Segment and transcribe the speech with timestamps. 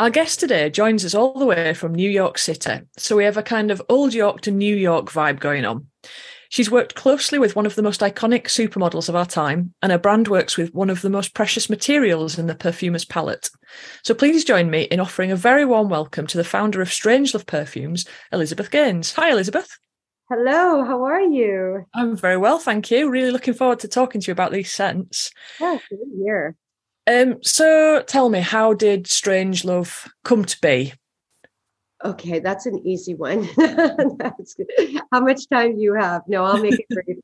[0.00, 3.36] Our guest today joins us all the way from New York City, so we have
[3.36, 5.88] a kind of old York to New York vibe going on.
[6.48, 9.98] She's worked closely with one of the most iconic supermodels of our time, and her
[9.98, 13.50] brand works with one of the most precious materials in the perfumer's palette.
[14.02, 17.44] So please join me in offering a very warm welcome to the founder of Strangelove
[17.46, 19.12] Perfumes, Elizabeth Gaynes.
[19.16, 19.68] Hi, Elizabeth.
[20.30, 21.84] Hello, how are you?
[21.92, 23.10] I'm very well, thank you.
[23.10, 25.30] Really looking forward to talking to you about these scents.
[25.60, 26.56] Yeah, good here.
[27.06, 30.92] Um, so tell me, how did Strangelove come to be?
[32.04, 33.48] Okay, that's an easy one.
[33.56, 35.00] that's good.
[35.12, 36.22] How much time do you have?
[36.28, 37.18] No, I'll make it brief.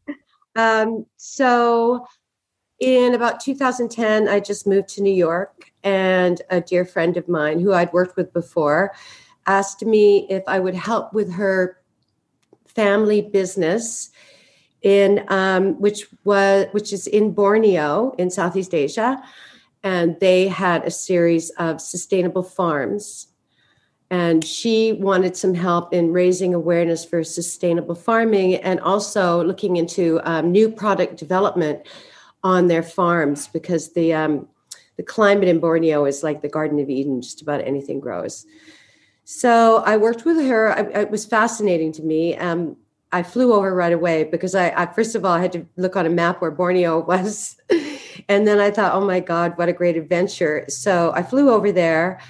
[0.54, 2.06] um, so,
[2.78, 7.60] in about 2010, I just moved to New York, and a dear friend of mine
[7.60, 8.92] who I'd worked with before
[9.46, 11.80] asked me if I would help with her
[12.66, 14.10] family business
[14.82, 19.22] in um, which was which is in Borneo in Southeast Asia,
[19.86, 23.28] and they had a series of sustainable farms
[24.10, 30.20] and she wanted some help in raising awareness for sustainable farming and also looking into
[30.24, 31.86] um, new product development
[32.42, 34.48] on their farms because the um,
[34.96, 38.44] the climate in Borneo is like the Garden of Eden; just about anything grows.
[39.24, 40.72] So I worked with her.
[40.72, 42.36] I, it was fascinating to me.
[42.36, 42.76] Um,
[43.12, 45.96] I flew over right away because I, I, first of all I had to look
[45.96, 47.56] on a map where Borneo was,
[48.28, 50.64] and then I thought, oh my God, what a great adventure!
[50.68, 52.20] So I flew over there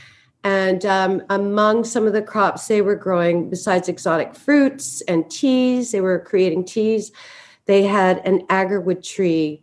[0.47, 5.91] and um, among some of the crops they were growing, besides exotic fruits and teas,
[5.91, 7.11] they were creating teas.
[7.65, 9.61] They had an agarwood tree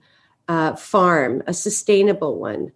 [0.50, 2.73] uh, farm, a sustainable one.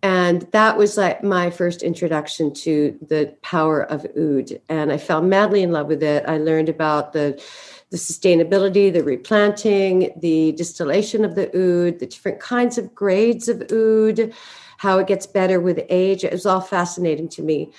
[0.00, 4.60] And that was like my first introduction to the power of oud.
[4.68, 6.24] And I fell madly in love with it.
[6.28, 7.42] I learned about the
[7.90, 13.62] the sustainability, the replanting, the distillation of the oud, the different kinds of grades of
[13.72, 14.32] oud,
[14.78, 16.24] how it gets better with age.
[16.24, 17.72] It was all fascinating to me.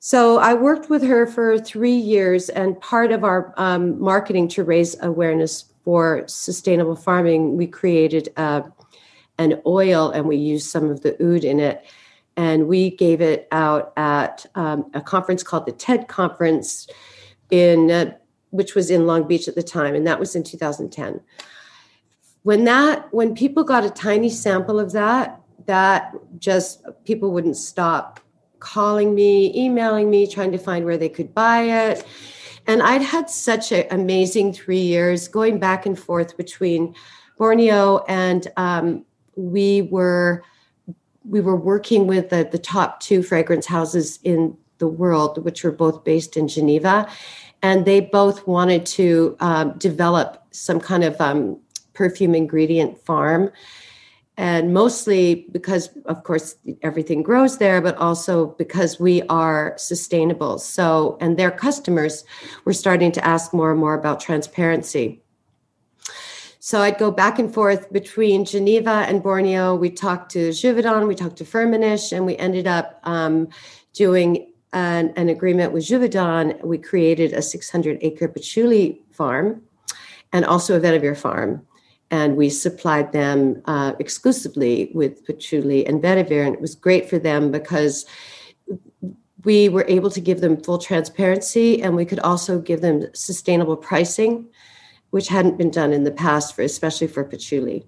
[0.00, 4.64] So I worked with her for three years, and part of our um, marketing to
[4.64, 8.62] raise awareness for sustainable farming, we created uh,
[9.38, 11.84] an oil and we used some of the oud in it.
[12.36, 16.86] And we gave it out at um, a conference called the TED Conference,
[17.50, 18.12] in uh,
[18.50, 21.20] which was in Long Beach at the time, and that was in 2010.
[22.42, 28.20] When that, when people got a tiny sample of that, that just people wouldn't stop
[28.60, 32.04] calling me, emailing me, trying to find where they could buy it.
[32.66, 36.94] And I'd had such an amazing three years going back and forth between
[37.38, 40.44] Borneo and um, we were
[41.24, 45.70] we were working with the, the top two fragrance houses in the world, which were
[45.70, 47.08] both based in Geneva,
[47.62, 51.58] and they both wanted to um, develop some kind of um,
[51.92, 53.50] perfume ingredient farm.
[54.36, 60.58] And mostly because of course everything grows there but also because we are sustainable.
[60.58, 62.24] So and their customers
[62.64, 65.22] were starting to ask more and more about transparency.
[66.62, 69.74] So i'd go back and forth between geneva and borneo.
[69.74, 73.48] We talked to Givaudan, we talked to firmenich and we ended up um,
[73.92, 76.62] doing an, an, agreement with Givaudan.
[76.64, 79.62] we created a 600 acre patchouli farm
[80.32, 81.66] and also a vetiver farm.
[82.12, 86.44] And we supplied them uh, exclusively with patchouli and vetiver.
[86.44, 88.06] And it was great for them because
[89.44, 93.76] we were able to give them full transparency and we could also give them sustainable
[93.76, 94.46] pricing
[95.10, 97.86] which hadn't been done in the past for especially for patchouli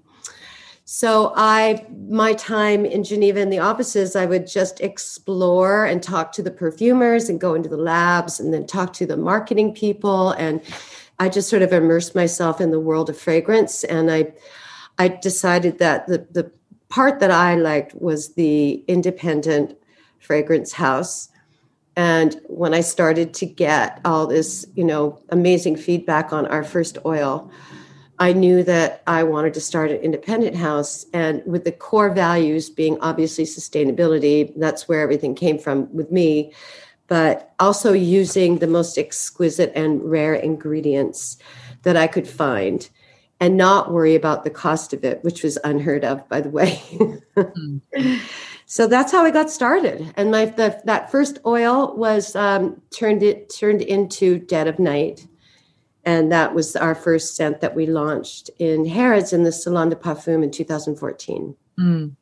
[0.94, 6.32] so i my time in geneva in the offices i would just explore and talk
[6.32, 10.32] to the perfumers and go into the labs and then talk to the marketing people
[10.32, 10.60] and
[11.22, 14.32] I just sort of immersed myself in the world of fragrance, and I
[14.98, 16.50] I decided that the the
[16.88, 19.76] part that I liked was the independent
[20.18, 21.28] fragrance house.
[21.94, 26.98] And when I started to get all this, you know, amazing feedback on our first
[27.06, 27.52] oil,
[28.18, 31.06] I knew that I wanted to start an independent house.
[31.12, 36.52] And with the core values being obviously sustainability, that's where everything came from with me
[37.12, 41.36] but also using the most exquisite and rare ingredients
[41.82, 42.88] that I could find
[43.38, 46.80] and not worry about the cost of it, which was unheard of, by the way.
[47.36, 47.80] mm.
[48.64, 50.14] So that's how I got started.
[50.16, 55.26] And my the, that first oil was um, turned it turned into Dead of Night,
[56.04, 59.96] and that was our first scent that we launched in Harrods in the Salon de
[59.96, 61.54] Parfum in 2014.
[61.78, 62.16] Mm.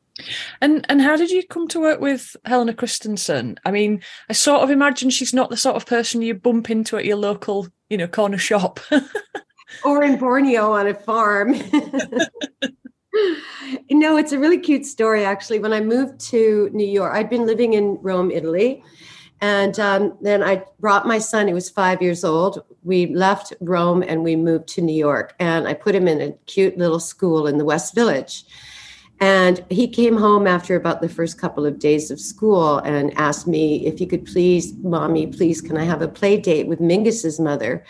[0.59, 3.57] And and how did you come to work with Helena Christensen?
[3.65, 6.97] I mean, I sort of imagine she's not the sort of person you bump into
[6.97, 8.79] at your local, you know, corner shop.
[9.83, 11.51] or in Borneo on a farm.
[13.89, 15.59] no, it's a really cute story, actually.
[15.59, 18.83] When I moved to New York, I'd been living in Rome, Italy.
[19.41, 22.63] And um, then I brought my son, he was five years old.
[22.83, 25.35] We left Rome and we moved to New York.
[25.39, 28.45] And I put him in a cute little school in the West Village.
[29.19, 33.47] And he came home after about the first couple of days of school and asked
[33.47, 37.39] me if he could please, mommy, please, can I have a play date with Mingus's
[37.39, 37.83] mother?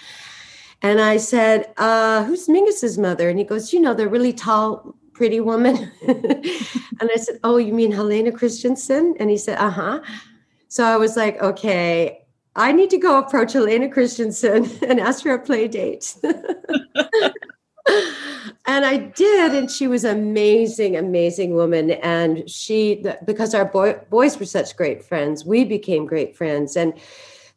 [0.81, 3.29] And I said, uh, who's Mingus's mother?
[3.29, 5.91] And he goes, you know, the really tall, pretty woman.
[6.07, 9.15] and I said, oh, you mean Helena Christensen?
[9.19, 10.01] And he said, uh huh.
[10.71, 12.23] So I was like, okay,
[12.55, 16.15] I need to go approach Helena Christensen and ask for a play date.
[16.23, 17.35] and
[18.65, 21.91] I did, and she was amazing, amazing woman.
[21.91, 26.77] And she, because our boy, boys were such great friends, we became great friends.
[26.77, 26.93] And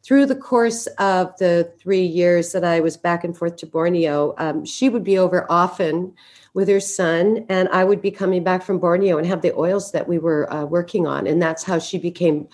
[0.03, 4.35] through the course of the three years that I was back and forth to Borneo,
[4.39, 6.13] um, she would be over often
[6.53, 9.93] with her son, and I would be coming back from Borneo and have the oils
[9.93, 11.27] that we were uh, working on.
[11.27, 12.49] And that's how she became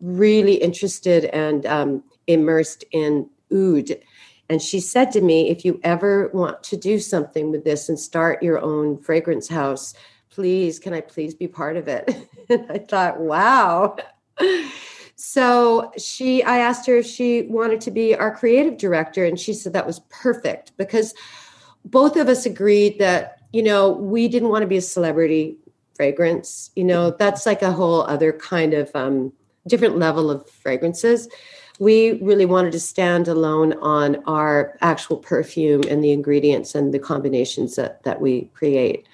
[0.00, 3.90] really interested and um, immersed in oud
[4.48, 7.98] and she said to me, if you ever want to do something with this and
[7.98, 9.94] start your own fragrance house,
[10.30, 12.16] please, can I please be part of it?
[12.48, 13.96] and I thought, wow.
[15.16, 19.52] So she, I asked her if she wanted to be our creative director, and she
[19.52, 21.14] said that was perfect because
[21.84, 25.56] both of us agreed that, you know, we didn't want to be a celebrity
[25.94, 26.70] fragrance.
[26.76, 29.32] You know, that's like a whole other kind of um,
[29.66, 31.28] different level of fragrances
[31.78, 36.98] we really wanted to stand alone on our actual perfume and the ingredients and the
[36.98, 39.06] combinations that, that we create.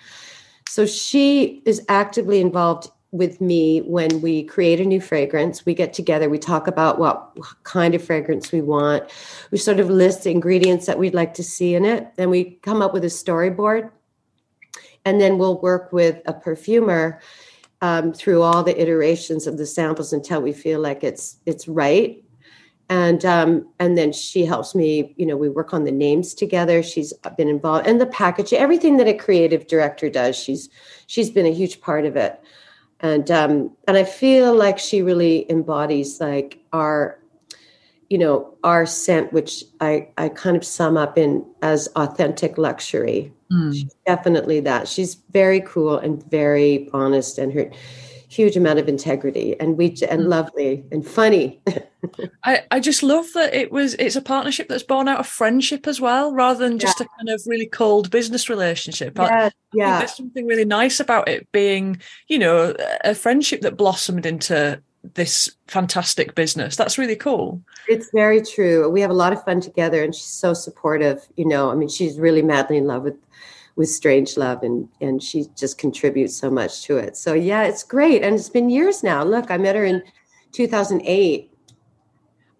[0.68, 5.66] So she is actively involved with me when we create a new fragrance.
[5.66, 9.10] We get together, we talk about what kind of fragrance we want.
[9.50, 12.14] We sort of list the ingredients that we'd like to see in it.
[12.16, 13.90] Then we come up with a storyboard.
[15.04, 17.20] And then we'll work with a perfumer
[17.82, 22.24] um, through all the iterations of the samples until we feel like it's it's right.
[22.88, 26.82] And um, and then she helps me you know we work on the names together.
[26.82, 30.70] She's been involved in the package everything that a creative director does she's
[31.08, 32.40] she's been a huge part of it.
[33.00, 37.18] And um, and i feel like she really embodies like our
[38.12, 43.32] you know our scent which i i kind of sum up in as authentic luxury
[43.50, 43.90] mm.
[44.06, 47.70] definitely that she's very cool and very honest and her
[48.32, 50.28] huge amount of integrity and we and mm.
[50.28, 51.60] lovely and funny.
[52.44, 55.86] I, I just love that it was it's a partnership that's born out of friendship
[55.86, 57.06] as well, rather than just yeah.
[57.06, 59.18] a kind of really cold business relationship.
[59.18, 59.98] Yeah, I, yeah.
[59.98, 62.74] there's something really nice about it being, you know,
[63.04, 64.82] a friendship that blossomed into
[65.14, 66.76] this fantastic business.
[66.76, 67.60] That's really cool.
[67.88, 68.88] It's very true.
[68.88, 71.70] We have a lot of fun together and she's so supportive, you know.
[71.70, 73.16] I mean, she's really madly in love with
[73.74, 77.16] with Strangelove, and and she just contributes so much to it.
[77.16, 79.24] So yeah, it's great, and it's been years now.
[79.24, 80.02] Look, I met her in
[80.52, 81.50] 2008.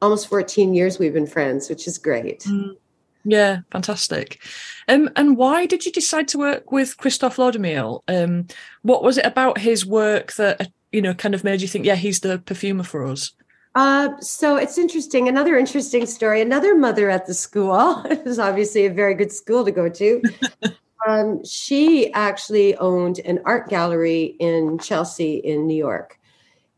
[0.00, 2.41] Almost 14 years we've been friends, which is great.
[2.41, 2.77] Mm.
[3.25, 4.43] Yeah, fantastic.
[4.89, 8.00] Um, and why did you decide to work with Christophe Laudamiel?
[8.09, 8.49] Um,
[8.82, 11.96] what was it about his work that you know kind of made you think, yeah,
[11.96, 13.32] he's the perfumer for us?
[13.75, 15.29] Uh, so it's interesting.
[15.29, 16.43] Another interesting story.
[16.43, 18.03] Another mother at the school.
[18.11, 20.22] it was obviously a very good school to go to.
[21.06, 26.19] Um, she actually owned an art gallery in Chelsea, in New York.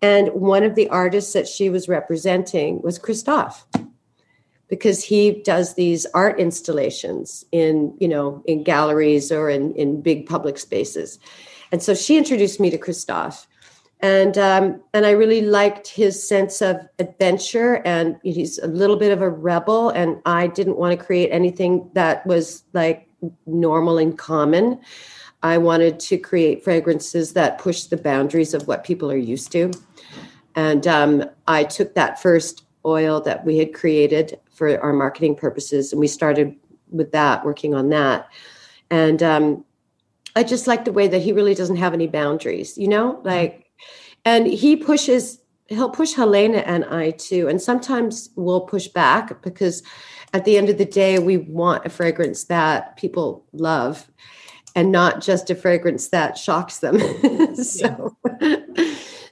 [0.00, 3.66] And one of the artists that she was representing was Christophe
[4.68, 10.26] because he does these art installations in, you know, in galleries or in, in big
[10.26, 11.18] public spaces.
[11.71, 13.47] And so she introduced me to Christophe.
[14.04, 19.12] And um, and I really liked his sense of adventure, and he's a little bit
[19.12, 19.88] of a rebel.
[19.88, 23.08] And I didn't want to create anything that was like
[23.46, 24.78] normal and common.
[25.42, 29.73] I wanted to create fragrances that push the boundaries of what people are used to.
[30.54, 35.92] And um, I took that first oil that we had created for our marketing purposes,
[35.92, 36.54] and we started
[36.90, 38.28] with that, working on that.
[38.90, 39.64] And um,
[40.37, 43.62] I just like the way that he really doesn't have any boundaries, you know, like,
[44.25, 47.49] and he pushes, he'll push Helena and I too.
[47.49, 49.83] And sometimes we'll push back because
[50.33, 54.11] at the end of the day, we want a fragrance that people love
[54.75, 56.99] and not just a fragrance that shocks them.
[57.54, 58.16] so,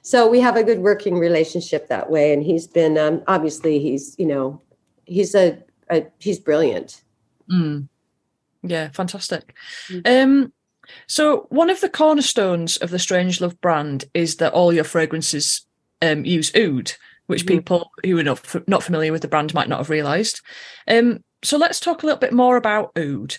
[0.01, 2.31] so we have a good working relationship that way.
[2.31, 4.61] And he's been, um, obviously he's, you know,
[5.05, 7.03] he's a, a he's brilliant.
[7.51, 7.89] Mm.
[8.61, 8.89] Yeah.
[8.91, 9.53] Fantastic.
[9.89, 10.31] Mm-hmm.
[10.31, 10.53] Um,
[11.07, 15.65] so one of the cornerstones of the Strangelove brand is that all your fragrances
[16.01, 16.93] um, use oud
[17.27, 17.57] which mm-hmm.
[17.57, 20.41] people who are not not familiar with the brand might not have realised.
[20.87, 23.35] Um, so let's talk a little bit more about oud.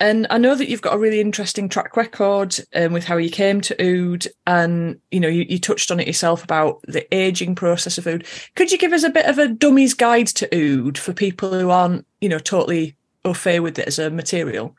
[0.00, 3.30] And I know that you've got a really interesting track record um, with how you
[3.30, 7.56] came to oud, and you know you, you, touched on it yourself about the aging
[7.56, 8.24] process of oud.
[8.54, 11.70] Could you give us a bit of a dummy's guide to oud for people who
[11.70, 12.94] aren't you know totally
[13.24, 14.74] au fait with it as a material?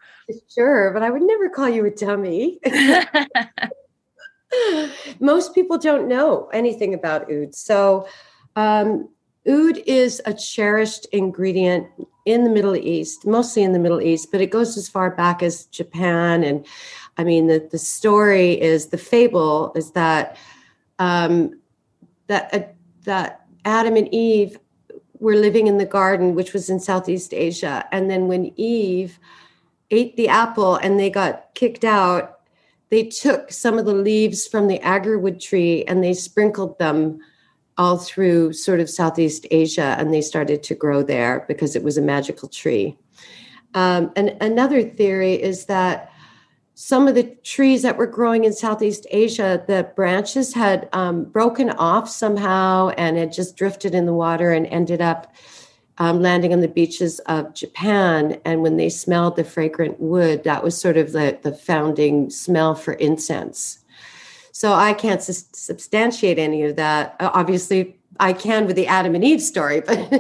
[0.54, 2.60] Sure, but I would never call you a dummy.
[5.20, 8.08] Most people don't know anything about oud, so
[8.56, 9.10] um,
[9.48, 11.88] oud is a cherished ingredient
[12.26, 15.42] in the Middle East, mostly in the Middle East, but it goes as far back
[15.42, 16.44] as Japan.
[16.44, 16.66] And
[17.18, 20.38] I mean, the, the story is the fable is that
[21.00, 21.60] um,
[22.28, 22.60] that uh,
[23.06, 24.60] that Adam and Eve
[25.20, 29.20] were living in the garden, which was in Southeast Asia, and then when Eve
[29.92, 32.40] ate the apple and they got kicked out,
[32.90, 37.20] they took some of the leaves from the agarwood tree and they sprinkled them
[37.78, 41.98] all through sort of Southeast Asia, and they started to grow there because it was
[41.98, 42.98] a magical tree.
[43.74, 46.12] Um, and another theory is that
[46.82, 51.72] some of the trees that were growing in Southeast Asia, the branches had um, broken
[51.72, 55.36] off somehow and had just drifted in the water and ended up
[55.98, 58.40] um, landing on the beaches of Japan.
[58.46, 62.76] And when they smelled the fragrant wood, that was sort of the, the founding smell
[62.76, 63.80] for incense.
[64.54, 67.18] So I can't su- substantiate any of that.
[67.20, 70.12] Obviously, I can with the Adam and Eve story, but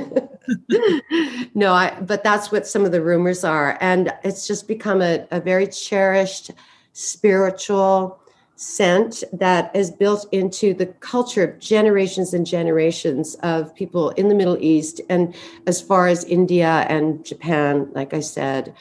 [1.53, 3.77] no, I, but that's what some of the rumors are.
[3.81, 6.51] And it's just become a, a very cherished
[6.93, 8.19] spiritual
[8.55, 14.35] scent that is built into the culture of generations and generations of people in the
[14.35, 15.33] Middle East and
[15.65, 18.73] as far as India and Japan, like I said.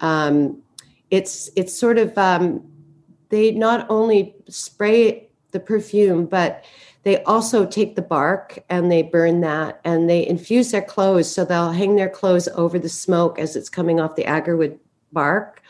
[0.00, 0.62] Um,
[1.10, 2.62] it's it's sort of um,
[3.28, 6.64] they not only spray the perfume, but
[7.02, 11.32] they also take the bark and they burn that and they infuse their clothes.
[11.32, 14.78] So they'll hang their clothes over the smoke as it's coming off the agarwood
[15.12, 15.62] bark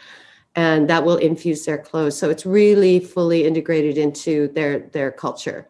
[0.56, 2.18] and that will infuse their clothes.
[2.18, 5.68] So it's really fully integrated into their their culture.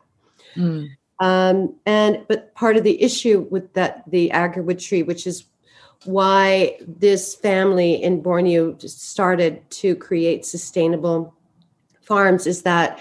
[0.56, 0.90] Mm.
[1.20, 5.44] Um, and but part of the issue with that the agarwood tree, which is
[6.04, 11.34] why this family in Borneo started to create sustainable
[12.00, 12.98] farms is that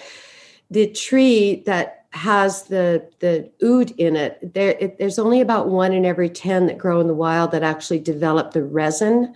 [0.69, 5.93] the tree that has the the oud in it, there it, there's only about one
[5.93, 9.33] in every 10 that grow in the wild that actually develop the resin.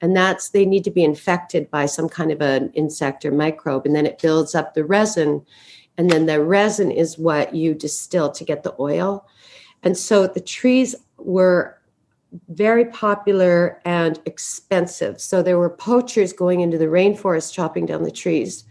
[0.00, 3.86] And that's they need to be infected by some kind of an insect or microbe
[3.86, 5.44] and then it builds up the resin.
[5.98, 9.26] And then the resin is what you distill to get the oil.
[9.82, 11.78] And so the trees were
[12.48, 15.20] very popular and expensive.
[15.20, 18.64] So there were poachers going into the rainforest chopping down the trees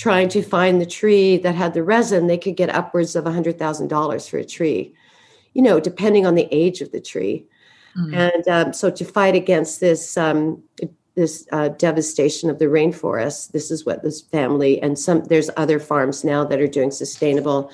[0.00, 4.30] trying to find the tree that had the resin, they could get upwards of $100,000
[4.30, 4.94] for a tree,
[5.52, 7.44] you know, depending on the age of the tree.
[7.98, 8.16] Mm.
[8.16, 10.62] And um, so to fight against this, um,
[11.16, 15.78] this uh, devastation of the rainforest, this is what this family and some, there's other
[15.78, 17.70] farms now that are doing sustainable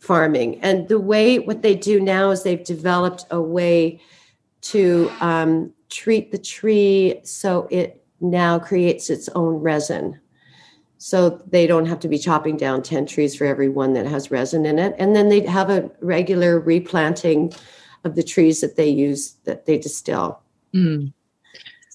[0.00, 0.60] farming.
[0.62, 4.00] And the way, what they do now is they've developed a way
[4.62, 10.18] to um, treat the tree so it now creates its own resin
[11.02, 14.30] so they don't have to be chopping down 10 trees for every one that has
[14.30, 14.94] resin in it.
[14.98, 17.54] And then they have a regular replanting
[18.04, 20.40] of the trees that they use that they distill.
[20.74, 21.12] Mm.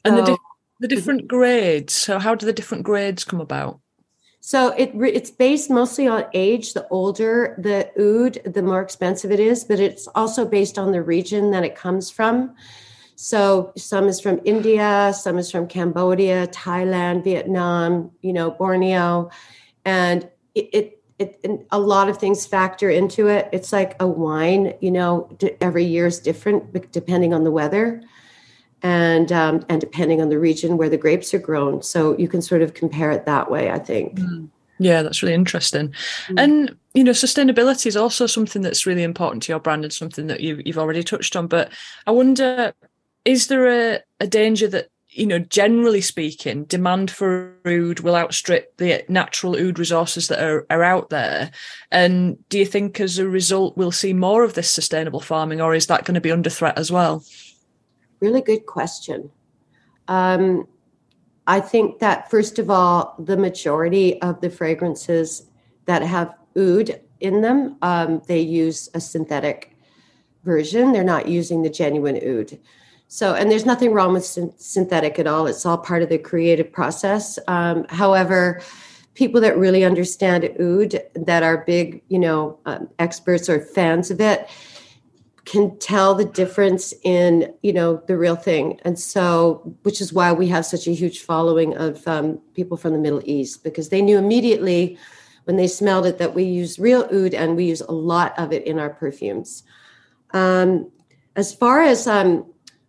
[0.04, 0.38] and the, di-
[0.82, 3.80] the different grades so how do the different grades come about?
[4.42, 6.74] So it it's based mostly on age.
[6.74, 11.02] The older the oud the more expensive it is but it's also based on the
[11.02, 12.56] region that it comes from
[13.16, 19.30] so some is from India, some is from Cambodia, Thailand, Vietnam, you know, Borneo,
[19.86, 23.48] and it, it it, a lot of things factor into it.
[23.54, 25.30] It's like a wine, you know,
[25.62, 28.04] every year is different depending on the weather
[28.84, 31.82] and um, and depending on the region where the grapes are grown.
[31.82, 34.20] So you can sort of compare it that way, I think.
[34.20, 34.50] Mm.
[34.78, 35.94] Yeah, that's really interesting.
[36.28, 36.44] Mm.
[36.44, 40.28] And you know, sustainability is also something that's really important to your brand and something
[40.28, 41.48] that you, you've already touched on.
[41.48, 41.72] But
[42.06, 42.74] I wonder,
[43.26, 48.76] is there a, a danger that you know, generally speaking, demand for oud will outstrip
[48.78, 51.52] the natural oud resources that are, are out there.
[51.90, 55.74] And do you think as a result we'll see more of this sustainable farming or
[55.74, 57.24] is that going to be under threat as well?
[58.20, 59.32] Really good question.
[60.10, 60.68] Um,
[61.48, 65.48] I think that, first of all, the majority of the fragrances
[65.86, 69.78] that have oud in them, um, they use a synthetic
[70.44, 70.92] version.
[70.92, 72.60] They're not using the genuine oud.
[73.08, 75.48] So, and there's nothing wrong with synthetic at all.
[75.48, 77.38] It's all part of the creative process.
[77.48, 78.62] Um, however,
[79.14, 84.20] people that really understand oud, that are big, you know, um, experts or fans of
[84.20, 84.50] it,
[85.46, 90.34] can tell the difference in you know the real thing and so which is why
[90.34, 94.02] we have such a huge following of um, people from the middle east because they
[94.02, 94.98] knew immediately
[95.44, 98.52] when they smelled it that we use real oud and we use a lot of
[98.52, 99.64] it in our perfumes
[100.34, 100.90] um,
[101.36, 102.44] as far as um,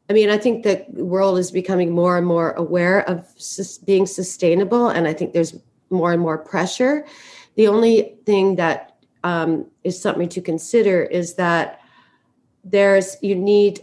[0.09, 4.07] i mean i think the world is becoming more and more aware of sus- being
[4.07, 5.55] sustainable and i think there's
[5.91, 7.05] more and more pressure.
[7.57, 11.81] The only thing that um, is something to consider is that
[12.65, 13.81] there's you need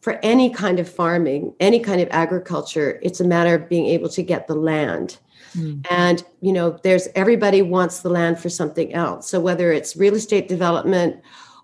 [0.00, 4.08] for any kind of farming any kind of agriculture it's a matter of being able
[4.08, 5.18] to get the land.
[5.56, 5.86] Mm.
[5.90, 9.30] and you know there's everybody wants the land for something else.
[9.30, 11.22] So whether it's real estate development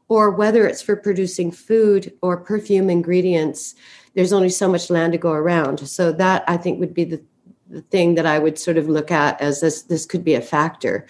[0.09, 3.75] or whether it's for producing food or perfume ingredients
[4.15, 7.23] there's only so much land to go around so that i think would be the,
[7.69, 10.41] the thing that i would sort of look at as this this could be a
[10.41, 11.07] factor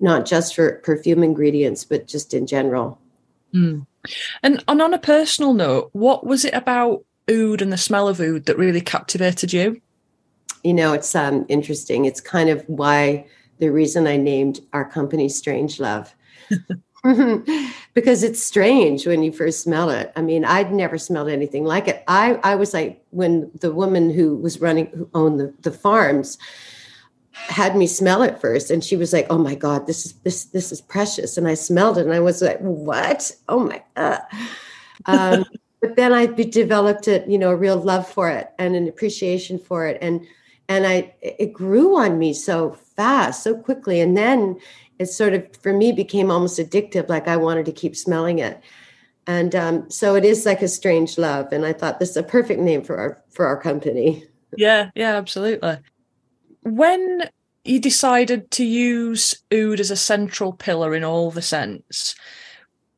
[0.00, 2.98] not just for perfume ingredients but just in general
[3.54, 3.86] mm.
[4.42, 8.20] And, and on a personal note, what was it about oud and the smell of
[8.20, 9.80] oud that really captivated you?
[10.62, 12.04] You know, it's um, interesting.
[12.04, 13.26] It's kind of why
[13.58, 16.12] the reason I named our company Strangelove.
[17.94, 20.12] because it's strange when you first smell it.
[20.16, 22.02] I mean, I'd never smelled anything like it.
[22.08, 26.38] I, I was like, when the woman who was running, who owned the, the farms,
[27.36, 30.44] had me smell it first and she was like oh my god this is this
[30.46, 34.22] this is precious and i smelled it and i was like what oh my god
[35.04, 35.44] um,
[35.82, 39.58] but then i developed it you know a real love for it and an appreciation
[39.58, 40.26] for it and
[40.68, 44.58] and i it grew on me so fast so quickly and then
[44.98, 48.60] it sort of for me became almost addictive like i wanted to keep smelling it
[49.28, 52.22] and um, so it is like a strange love and i thought this is a
[52.22, 54.24] perfect name for our for our company
[54.56, 55.78] yeah yeah absolutely
[56.62, 57.28] when
[57.66, 62.14] you decided to use oud as a central pillar in all the scents,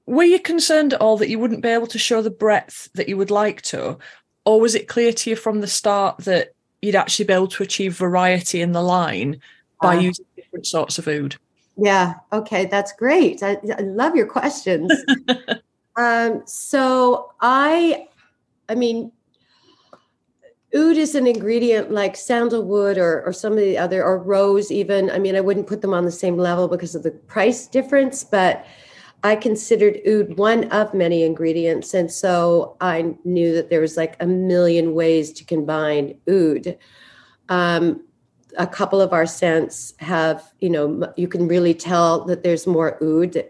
[0.06, 3.08] were you concerned at all that you wouldn't be able to show the breadth that
[3.08, 3.98] you would like to?
[4.44, 7.62] Or was it clear to you from the start that you'd actually be able to
[7.62, 9.40] achieve variety in the line
[9.82, 11.36] by uh, using different sorts of oud?
[11.78, 13.42] Yeah, okay, that's great.
[13.42, 14.92] I, I love your questions.
[15.96, 18.08] um, so I,
[18.68, 19.12] I mean,
[20.74, 25.10] oud is an ingredient like sandalwood or, or some of the other or rose even
[25.10, 28.22] i mean i wouldn't put them on the same level because of the price difference
[28.22, 28.66] but
[29.24, 34.14] i considered oud one of many ingredients and so i knew that there was like
[34.20, 36.76] a million ways to combine oud
[37.48, 38.04] um,
[38.56, 43.02] a couple of our scents have you know you can really tell that there's more
[43.02, 43.44] oud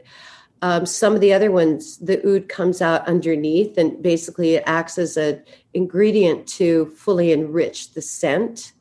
[0.61, 4.98] um, some of the other ones, the oud comes out underneath, and basically it acts
[4.98, 8.72] as an ingredient to fully enrich the scent.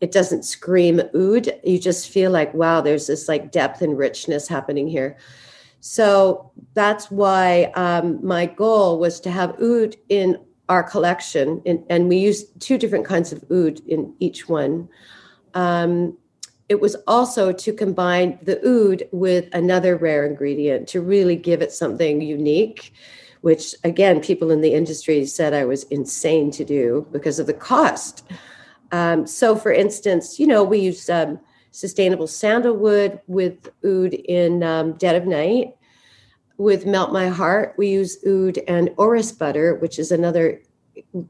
[0.00, 1.48] It doesn't scream oud.
[1.64, 5.16] You just feel like, wow, there's this like depth and richness happening here.
[5.80, 12.08] So that's why um, my goal was to have oud in our collection, and, and
[12.08, 14.90] we use two different kinds of oud in each one.
[15.54, 16.16] Um,
[16.68, 21.72] it was also to combine the oud with another rare ingredient to really give it
[21.72, 22.92] something unique
[23.40, 27.54] which again people in the industry said i was insane to do because of the
[27.54, 28.24] cost.
[28.90, 31.38] Um, so for instance you know we use um,
[31.70, 35.74] sustainable sandalwood with oud in um, dead of night.
[36.56, 40.60] With melt my heart we use oud and orris butter which is another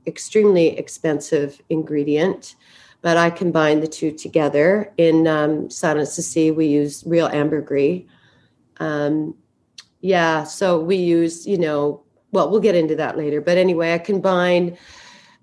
[0.07, 2.57] extremely expensive ingredient
[3.03, 4.93] but I combine the two together.
[4.97, 8.03] In um, Silence the Sea, we use real ambergris.
[8.79, 9.35] Um,
[10.01, 13.41] yeah, so we use, you know, well, we'll get into that later.
[13.41, 14.77] But anyway, I combine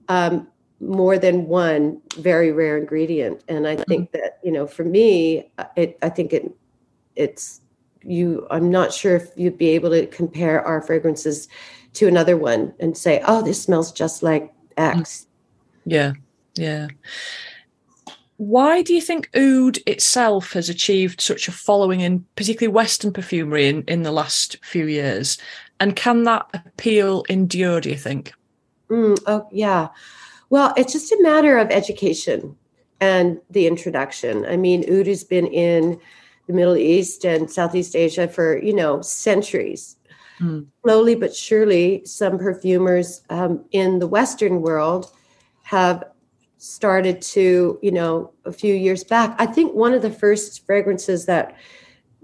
[0.08, 0.48] um,
[0.80, 4.18] more than one very rare ingredient, and I think mm-hmm.
[4.22, 6.52] that you know, for me, it I think it
[7.16, 7.62] it's
[8.04, 8.46] you.
[8.52, 11.48] I'm not sure if you'd be able to compare our fragrances
[11.94, 15.28] to another one and say, oh, this smells just like X.
[15.86, 16.14] Yeah,
[16.56, 16.88] yeah.
[18.38, 23.68] Why do you think oud itself has achieved such a following in particularly Western perfumery
[23.68, 25.38] in, in the last few years?
[25.80, 28.34] And can that appeal endure, do you think?
[28.90, 29.88] Mm, oh, yeah.
[30.50, 32.56] Well, it's just a matter of education
[33.00, 34.46] and the introduction.
[34.46, 36.00] I mean, oud has been in
[36.48, 39.96] the Middle East and Southeast Asia for, you know, centuries.
[40.40, 40.68] Mm.
[40.84, 45.12] Slowly but surely, some perfumers um, in the Western world
[45.64, 46.04] have
[46.66, 49.36] started to, you know, a few years back.
[49.38, 51.56] I think one of the first fragrances that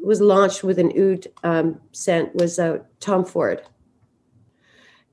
[0.03, 3.61] was launched with an oud um, scent was uh, Tom Ford.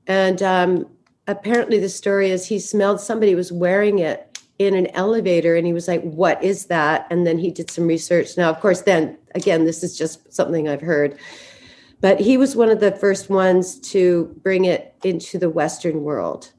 [0.07, 0.87] And um,
[1.27, 5.73] apparently, the story is he smelled somebody was wearing it in an elevator and he
[5.73, 7.05] was like, What is that?
[7.11, 8.35] And then he did some research.
[8.35, 11.19] Now, of course, then again, this is just something I've heard.
[12.01, 16.51] but he was one of the first ones to bring it into the Western world.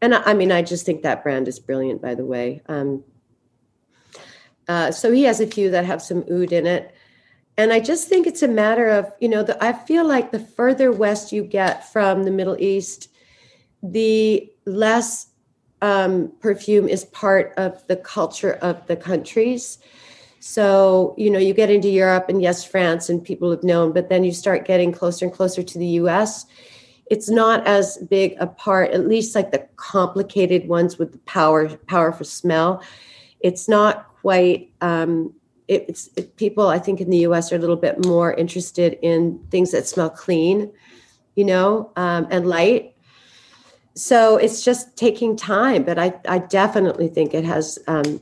[0.00, 2.62] And I, I mean, I just think that brand is brilliant, by the way.
[2.66, 3.04] Um,
[4.68, 6.94] uh, so he has a few that have some oud in it.
[7.58, 10.38] And I just think it's a matter of, you know, the, I feel like the
[10.38, 13.08] further west you get from the Middle East,
[13.82, 15.28] the less
[15.80, 19.78] um, perfume is part of the culture of the countries.
[20.40, 24.08] So, you know, you get into Europe and yes, France and people have known, but
[24.08, 26.44] then you start getting closer and closer to the US.
[27.10, 31.68] It's not as big a part, at least like the complicated ones with the power,
[31.68, 32.82] powerful smell.
[33.40, 35.32] It's not quite, um,
[35.68, 38.98] it, it's it, people, I think in the US are a little bit more interested
[39.02, 40.72] in things that smell clean,
[41.34, 42.94] you know, um, and light.
[43.94, 48.20] So it's just taking time, but I, I definitely think it has um,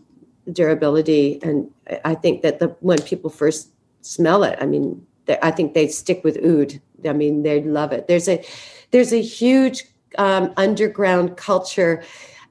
[0.52, 1.70] durability and
[2.04, 3.70] i think that the when people first
[4.02, 5.04] smell it i mean
[5.42, 8.09] i think they stick with oud i mean they'd love it.
[8.09, 8.44] There's a
[8.90, 9.85] there's a huge
[10.18, 12.02] um, underground culture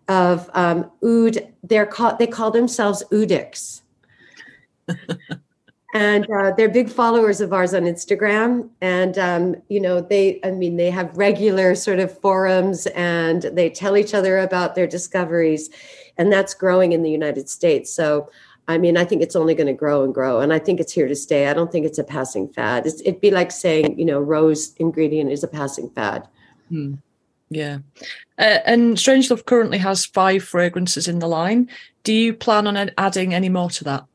[0.07, 3.81] of um, oud they're called they call themselves oudics.
[5.95, 8.67] And uh, they're big followers of ours on instagram.
[8.81, 13.69] And um, you know they i mean they have regular sort of forums and they
[13.69, 15.69] tell each other about their discoveries.
[16.17, 17.91] And that's growing in the United States.
[17.91, 18.29] So,
[18.67, 20.93] I mean, I think it's only going to grow and grow, and I think it's
[20.93, 21.47] here to stay.
[21.47, 22.85] I don't think it's a passing fad.
[22.85, 26.27] It's, it'd be like saying, you know, rose ingredient is a passing fad.
[26.69, 26.95] Hmm.
[27.49, 27.79] Yeah.
[28.39, 31.69] Uh, and Strangelove currently has five fragrances in the line.
[32.03, 34.05] Do you plan on adding any more to that?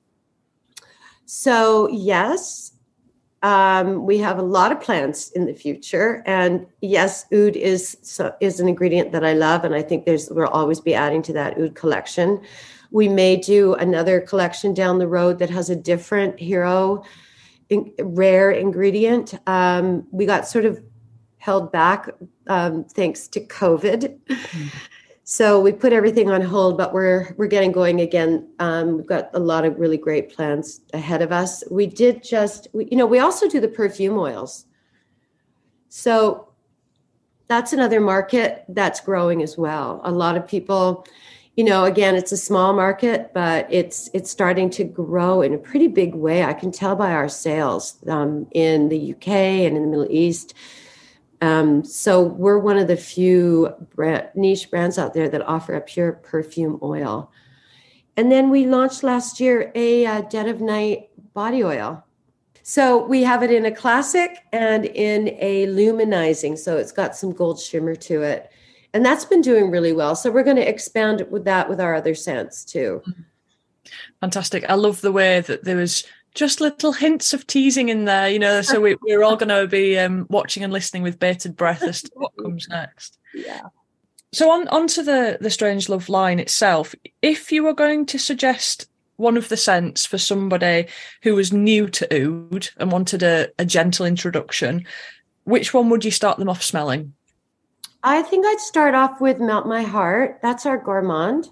[1.26, 2.72] So, yes,
[3.42, 8.34] um, we have a lot of plants in the future, and yes, oud is so,
[8.40, 11.32] is an ingredient that I love, and I think there's we'll always be adding to
[11.34, 12.40] that oud collection.
[12.90, 17.04] We may do another collection down the road that has a different hero,
[17.68, 19.34] in, rare ingredient.
[19.46, 20.82] Um, we got sort of
[21.38, 22.10] held back
[22.46, 24.18] um, thanks to COVID.
[24.26, 24.66] Mm-hmm.
[25.24, 28.48] So we put everything on hold, but we're we're getting going again.
[28.60, 31.62] Um, we've got a lot of really great plans ahead of us.
[31.70, 34.64] We did just, we, you know, we also do the perfume oils.
[35.90, 36.48] So
[37.46, 40.00] that's another market that's growing as well.
[40.04, 41.06] A lot of people,
[41.58, 45.58] you know, again, it's a small market, but it's it's starting to grow in a
[45.58, 46.44] pretty big way.
[46.44, 50.54] I can tell by our sales um, in the UK and in the Middle East
[51.40, 55.80] um, so we're one of the few brand, niche brands out there that offer a
[55.80, 57.30] pure perfume oil.
[58.16, 62.04] And then we launched last year a uh, dead of night body oil.
[62.64, 66.58] So we have it in a classic and in a luminizing.
[66.58, 68.50] So it's got some gold shimmer to it.
[68.94, 70.16] And that's been doing really well.
[70.16, 73.02] So we're going to expand with that with our other scents too.
[74.20, 74.68] Fantastic.
[74.68, 78.38] I love the way that there was just little hints of teasing in there, you
[78.38, 78.62] know.
[78.62, 82.02] So we, are all going to be um, watching and listening with bated breath as
[82.02, 83.18] to what comes next.
[83.34, 83.62] Yeah.
[84.32, 86.94] So on onto the the Strangelove line itself.
[87.22, 90.86] If you were going to suggest one of the scents for somebody
[91.22, 94.86] who was new to oud and wanted a, a gentle introduction,
[95.44, 97.14] which one would you start them off smelling?
[98.02, 100.38] I think I'd start off with Melt My Heart.
[100.42, 101.50] That's our gourmand.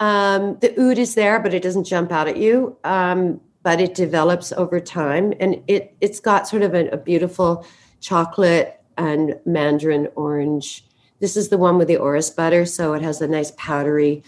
[0.00, 2.76] Um, the oud is there, but it doesn't jump out at you.
[2.84, 7.66] Um, but it develops over time and it it's got sort of a, a beautiful
[8.00, 10.84] chocolate and mandarin orange
[11.20, 14.22] this is the one with the orris butter so it has a nice powdery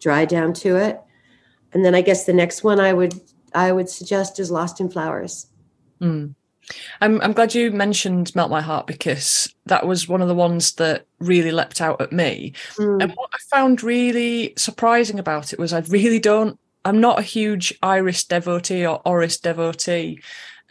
[0.00, 1.00] dry down to it
[1.72, 3.20] and then i guess the next one i would
[3.54, 5.46] i would suggest is lost in flowers
[6.00, 6.34] mm.
[7.00, 10.72] I'm, I'm glad you mentioned melt my heart because that was one of the ones
[10.74, 13.02] that really leapt out at me mm.
[13.02, 17.22] and what i found really surprising about it was i really don't I'm not a
[17.22, 20.20] huge Iris devotee or Orris devotee.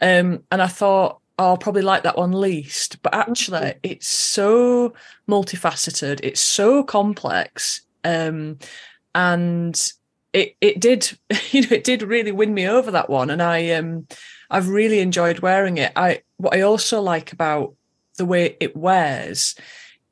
[0.00, 3.00] Um, and I thought, oh, I'll probably like that one least.
[3.02, 3.78] But actually, mm-hmm.
[3.84, 4.94] it's so
[5.28, 7.82] multifaceted, it's so complex.
[8.02, 8.58] Um,
[9.14, 9.92] and
[10.32, 11.16] it it did,
[11.50, 13.30] you know, it did really win me over that one.
[13.30, 14.08] And I um
[14.50, 15.92] I've really enjoyed wearing it.
[15.96, 17.74] I what I also like about
[18.16, 19.54] the way it wears,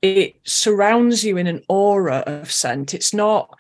[0.03, 2.95] it surrounds you in an aura of scent.
[2.95, 3.59] It's not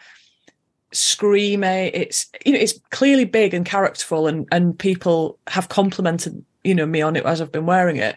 [0.92, 1.90] screamy.
[1.92, 6.86] It's you know it's clearly big and characterful, and and people have complimented you know
[6.86, 8.16] me on it as I've been wearing it.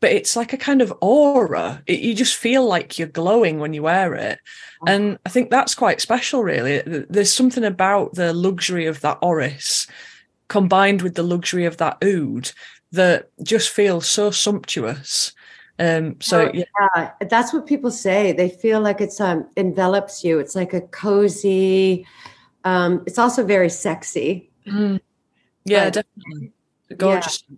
[0.00, 1.82] But it's like a kind of aura.
[1.86, 4.38] It, you just feel like you're glowing when you wear it,
[4.86, 6.42] and I think that's quite special.
[6.42, 9.86] Really, there's something about the luxury of that orris
[10.50, 12.50] combined with the luxury of that oud
[12.92, 15.32] that just feels so sumptuous.
[15.78, 16.64] Um, so yeah.
[16.96, 17.12] yeah.
[17.30, 18.32] that's what people say.
[18.32, 20.38] They feel like it's um envelops you.
[20.38, 22.06] It's like a cozy.
[22.64, 24.50] Um, it's also very sexy.
[24.66, 25.00] Mm.
[25.64, 26.52] Yeah, but, definitely
[26.98, 27.44] gorgeous.
[27.48, 27.56] Yeah.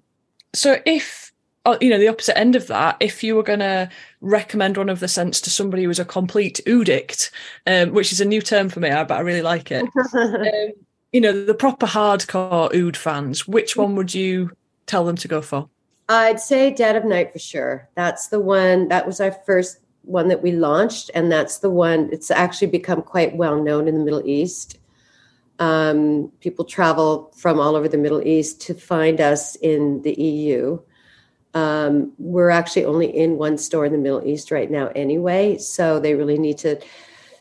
[0.54, 1.32] So if
[1.64, 3.88] uh, you know, the opposite end of that, if you were going to
[4.20, 7.30] recommend one of the scents to somebody who was a complete oudict,
[7.66, 9.82] um, which is a new term for me, but I really like it.
[10.14, 10.72] um,
[11.12, 14.50] you know, the proper hardcore oud fans, which one would you
[14.86, 15.68] tell them to go for?
[16.08, 17.88] I'd say Dead of Night for sure.
[17.94, 18.88] That's the one.
[18.88, 22.08] That was our first one that we launched, and that's the one.
[22.12, 24.78] It's actually become quite well known in the Middle East.
[25.58, 30.80] Um, people travel from all over the Middle East to find us in the EU.
[31.54, 35.58] Um, we're actually only in one store in the Middle East right now, anyway.
[35.58, 36.80] So they really need to.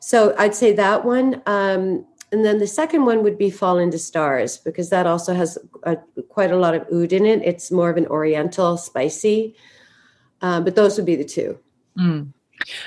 [0.02, 1.42] So I'd say that one.
[1.46, 5.58] Um, and then the second one would be Fall into Stars because that also has
[5.84, 5.98] a,
[6.30, 7.42] quite a lot of oud in it.
[7.44, 9.56] It's more of an Oriental, spicy.
[10.42, 11.60] Uh, but those would be the two.
[12.00, 12.34] Mm.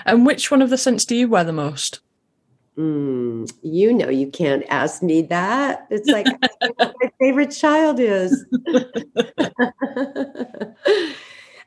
[0.07, 2.01] And which one of the scents do you wear the most?
[2.79, 5.87] Mm, you know, you can't ask me that.
[5.91, 6.27] It's like
[6.79, 8.45] my favorite child is.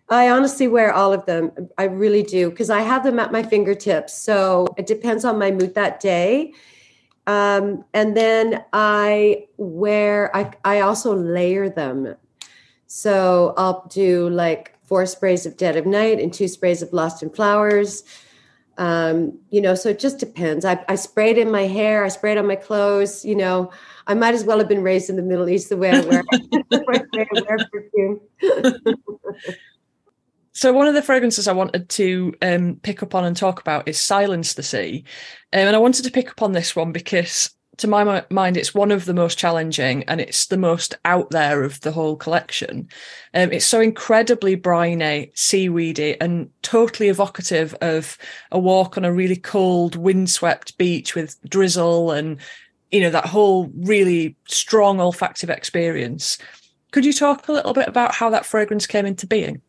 [0.10, 1.52] I honestly wear all of them.
[1.78, 4.18] I really do because I have them at my fingertips.
[4.22, 6.54] So it depends on my mood that day.
[7.28, 12.16] Um, and then I wear, I, I also layer them.
[12.88, 17.22] So I'll do like four sprays of Dead of Night and two sprays of Lost
[17.22, 18.04] in Flowers
[18.78, 20.64] um, you know, so it just depends.
[20.64, 23.72] I, I sprayed in my hair, I sprayed on my clothes, you know.
[24.06, 26.24] I might as well have been raised in the Middle East the way I wear,
[26.70, 28.22] wear perfume.
[30.58, 33.88] so one of the fragrances I wanted to um, pick up on and talk about
[33.88, 35.04] is Silence the Sea.
[35.54, 38.74] Um, and I wanted to pick up on this one because to my mind, it's
[38.74, 42.90] one of the most challenging and it's the most out there of the whole collection.
[43.36, 48.18] Um, it's so incredibly briny, seaweedy, and totally evocative of
[48.52, 52.40] a walk on a really cold, windswept beach with drizzle and,
[52.90, 56.40] you know, that whole really strong olfactive experience.
[56.90, 59.62] Could you talk a little bit about how that fragrance came into being?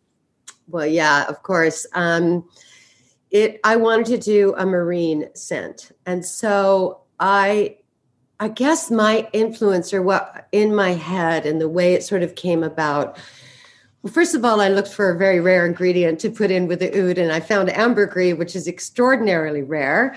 [0.68, 1.86] Well, yeah, of course.
[1.94, 2.48] Um,
[3.30, 7.76] it I wanted to do a marine scent, and so I
[8.40, 12.34] I guess my influence or what in my head and the way it sort of
[12.34, 13.18] came about.
[14.02, 16.78] Well, first of all, I looked for a very rare ingredient to put in with
[16.78, 20.16] the oud, and I found ambergris, which is extraordinarily rare.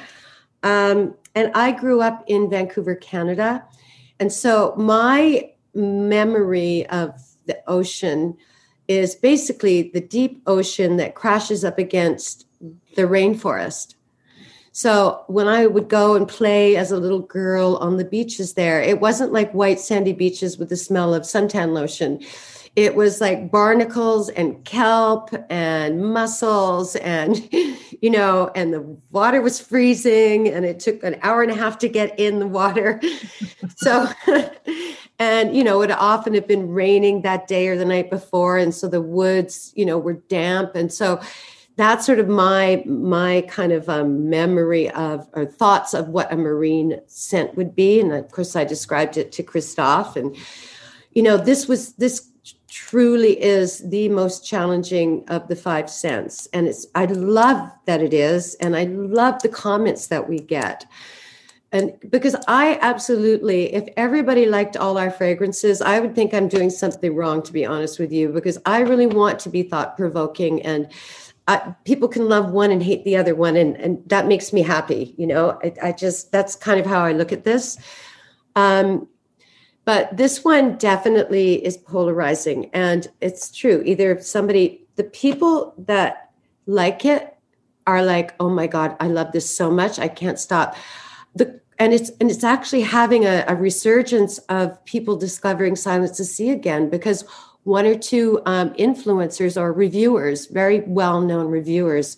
[0.63, 3.65] Um, and I grew up in Vancouver, Canada.
[4.19, 8.37] And so my memory of the ocean
[8.87, 12.45] is basically the deep ocean that crashes up against
[12.95, 13.95] the rainforest.
[14.73, 18.81] So when I would go and play as a little girl on the beaches there,
[18.81, 22.21] it wasn't like white sandy beaches with the smell of suntan lotion.
[22.75, 27.49] It was like barnacles and kelp and mussels and
[28.01, 28.81] you know, and the
[29.11, 32.47] water was freezing and it took an hour and a half to get in the
[32.47, 32.99] water.
[33.77, 34.07] so
[35.19, 38.57] and you know, it often had been raining that day or the night before.
[38.57, 40.75] And so the woods, you know, were damp.
[40.75, 41.21] And so
[41.75, 46.37] that's sort of my my kind of um, memory of or thoughts of what a
[46.37, 47.99] marine scent would be.
[47.99, 50.35] And of course i described it to Christophe and
[51.13, 52.30] you know this was this
[52.71, 58.13] truly is the most challenging of the five scents and it's i love that it
[58.13, 60.85] is and i love the comments that we get
[61.73, 66.69] and because i absolutely if everybody liked all our fragrances i would think i'm doing
[66.69, 70.61] something wrong to be honest with you because i really want to be thought provoking
[70.61, 70.89] and
[71.49, 74.61] I, people can love one and hate the other one, and and that makes me
[74.61, 75.15] happy.
[75.17, 77.79] You know, I, I just that's kind of how I look at this.
[78.55, 79.07] Um,
[79.91, 83.83] but this one definitely is polarizing, and it's true.
[83.85, 86.31] Either somebody, the people that
[86.65, 87.35] like it,
[87.85, 90.77] are like, "Oh my god, I love this so much, I can't stop."
[91.35, 96.23] The and it's and it's actually having a, a resurgence of people discovering Silence the
[96.23, 97.25] Sea again because
[97.63, 102.15] one or two um, influencers or reviewers, very well known reviewers,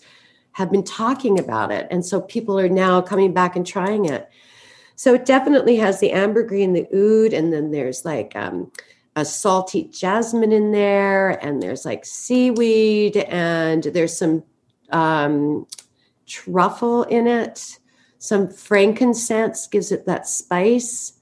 [0.52, 1.88] have been talking about it.
[1.90, 4.30] And so people are now coming back and trying it.
[5.04, 8.72] So it definitely has the ambergris and the oud, and then there's like um,
[9.18, 14.44] a salty jasmine in there, and there's like seaweed, and there's some
[14.94, 15.68] um,
[16.26, 17.80] truffle in it.
[18.18, 21.20] Some frankincense gives it that spice,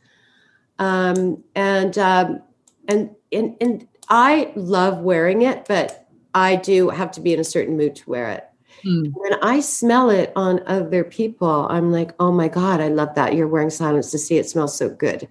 [0.77, 2.43] um, and um,
[2.87, 7.43] and and and I love wearing it, but I do have to be in a
[7.43, 8.50] certain mood to wear it.
[8.83, 9.11] Mm.
[9.13, 13.35] When I smell it on other people, I'm like, oh my God, I love that.
[13.35, 15.27] You're wearing silence the sea It smells so good.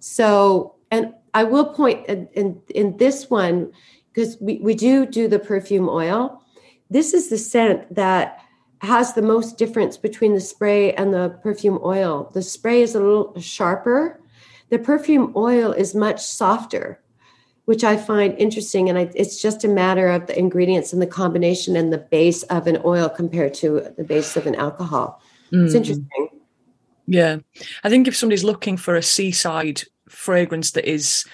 [0.00, 3.72] So, and I will point in, in, in this one,
[4.12, 6.42] because we, we do do the perfume oil.
[6.88, 8.40] This is the scent that
[8.80, 12.30] has the most difference between the spray and the perfume oil.
[12.32, 14.20] The spray is a little sharper.
[14.68, 17.00] The perfume oil is much softer
[17.66, 18.88] which I find interesting.
[18.88, 22.42] And I, it's just a matter of the ingredients and the combination and the base
[22.44, 25.20] of an oil compared to the base of an alcohol.
[25.52, 25.66] Mm.
[25.66, 26.28] It's interesting.
[27.06, 27.38] Yeah.
[27.84, 31.24] I think if somebody's looking for a seaside fragrance that is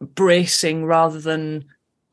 [0.00, 1.64] bracing rather than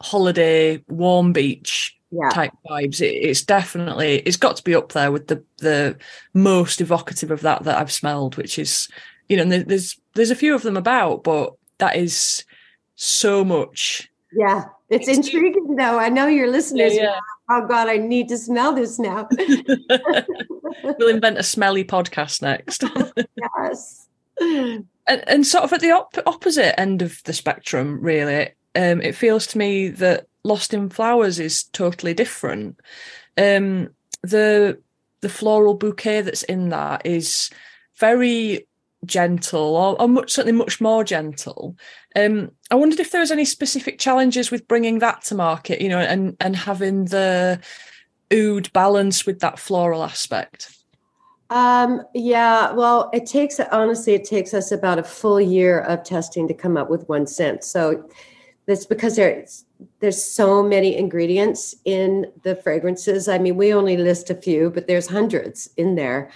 [0.02, 2.30] holiday warm beach yeah.
[2.30, 5.98] type vibes, it, it's definitely it's got to be up there with the the
[6.34, 8.88] most evocative of that that I've smelled, which is
[9.30, 12.44] you know there's there's a few of them about, but that is
[12.96, 14.10] so much.
[14.34, 16.00] Yeah, it's, it's intriguing though.
[16.00, 16.96] I know your listeners.
[16.96, 17.20] Yeah, yeah.
[17.50, 19.28] Oh God, I need to smell this now.
[20.84, 22.84] we'll invent a smelly podcast next.
[23.60, 24.08] yes.
[25.08, 29.14] And, and, sort of at the op- opposite end of the spectrum, really, um, it
[29.14, 32.80] feels to me that Lost in Flowers is totally different.
[33.38, 33.90] Um,
[34.24, 34.80] the
[35.22, 37.52] the floral bouquet that's in that is
[37.98, 38.68] very
[39.06, 41.76] gentle or, or much, certainly much more gentle.
[42.16, 45.90] Um, I wondered if there was any specific challenges with bringing that to market, you
[45.90, 47.60] know, and and having the
[48.34, 50.76] oud balance with that floral aspect.
[51.50, 56.48] Um, yeah, well, it takes honestly, it takes us about a full year of testing
[56.48, 57.64] to come up with one scent.
[57.64, 58.10] So
[58.66, 59.66] that's because there's
[60.00, 63.28] there's so many ingredients in the fragrances.
[63.28, 66.32] I mean, we only list a few, but there's hundreds in there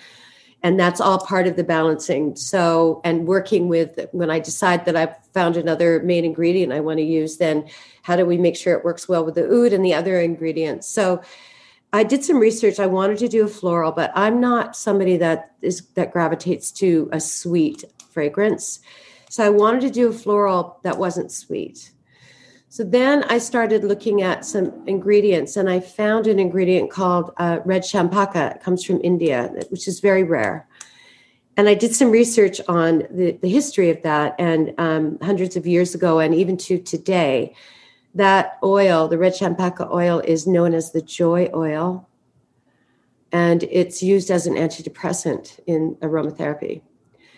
[0.62, 2.36] and that's all part of the balancing.
[2.36, 6.98] So and working with when i decide that i've found another main ingredient i want
[6.98, 7.67] to use then
[8.02, 10.88] how do we make sure it works well with the oud and the other ingredients?
[10.88, 11.22] So
[11.93, 12.80] i did some research.
[12.80, 17.10] I wanted to do a floral but i'm not somebody that is that gravitates to
[17.12, 18.80] a sweet fragrance.
[19.30, 21.91] So i wanted to do a floral that wasn't sweet
[22.71, 27.60] so then I started looking at some ingredients, and I found an ingredient called uh,
[27.65, 28.53] red champaka.
[28.55, 30.67] It comes from India, which is very rare.
[31.58, 35.65] And I did some research on the, the history of that, and um, hundreds of
[35.65, 37.55] years ago, and even to today,
[38.13, 42.08] that oil, the red champaka oil, is known as the joy oil,
[43.32, 46.84] and it's used as an antidepressant in aromatherapy.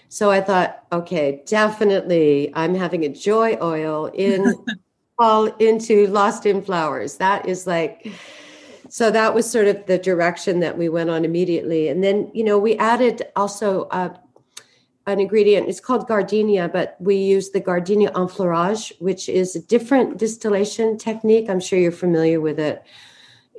[0.10, 4.54] So I thought, okay, definitely, I'm having a joy oil in.
[5.22, 7.18] fall into Lost in Flowers.
[7.18, 8.12] That is like,
[8.90, 11.90] so that was sort of the direction that we went on immediately.
[11.90, 14.18] And then, you know, we added also uh,
[15.06, 15.70] an ingredient.
[15.70, 21.52] It's called gardenia, but we use the gardenia enfleurage, which is a different distillation technique.
[21.52, 22.82] I'm sure you're familiar with it.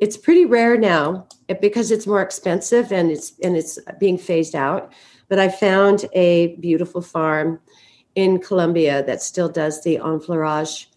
[0.01, 1.29] It's pretty rare now
[1.61, 4.93] because it's more expensive and it's and it's being phased out.
[5.29, 7.61] But I found a beautiful farm
[8.17, 10.89] in Colombia that still does the enfleurage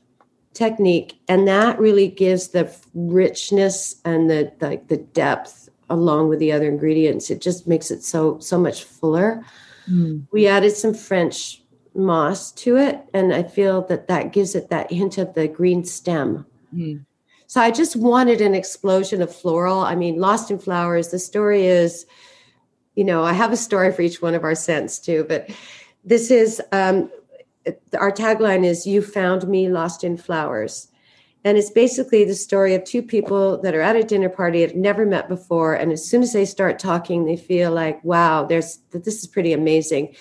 [0.55, 6.51] technique and that really gives the richness and the like the, depth along with the
[6.51, 9.43] other ingredients it just makes it so so much fuller
[9.89, 10.25] mm.
[10.31, 11.61] we added some french
[11.93, 15.83] moss to it and i feel that that gives it that hint of the green
[15.83, 17.03] stem mm.
[17.47, 21.65] so i just wanted an explosion of floral i mean lost in flowers the story
[21.65, 22.05] is
[22.95, 25.49] you know i have a story for each one of our scents too but
[26.05, 27.09] this is um,
[27.97, 30.88] our tagline is you found me lost in flowers.
[31.43, 34.75] And it's basically the story of two people that are at a dinner party have
[34.75, 35.75] never met before.
[35.75, 39.54] And as soon as they start talking they feel like wow there's this is pretty
[39.54, 40.15] amazing.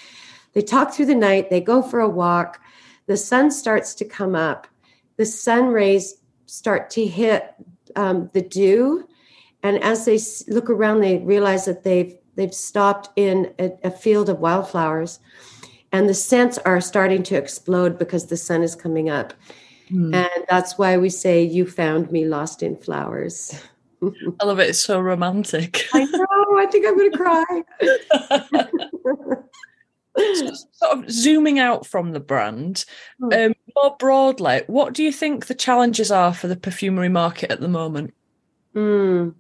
[0.53, 2.61] They talk through the night they go for a walk
[3.07, 4.67] the sun starts to come up
[5.17, 6.15] the sun rays
[6.47, 7.55] start to hit
[7.97, 9.09] um, the dew.
[9.63, 10.19] And as they
[10.53, 15.21] look around they realize that they've they've stopped in a, a field of wildflowers
[15.95, 19.33] and the scents are starting to explode because the sun is coming up.
[19.93, 20.13] Mm.
[20.13, 23.55] And that's why we say, You found me lost in flowers.
[24.03, 24.71] I love it.
[24.71, 25.87] It's so romantic.
[25.95, 26.59] I know.
[26.59, 27.63] I think I'm going to cry.
[30.35, 32.87] so, sort of zooming out from the brand,
[33.21, 33.33] hmm.
[33.33, 37.61] um, more broadly, what do you think the challenges are for the perfumery market at
[37.61, 38.13] the moment?
[38.75, 39.33] Mm.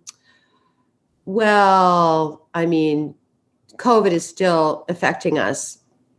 [1.25, 3.17] Well, I mean,
[3.77, 5.79] COVID is still affecting us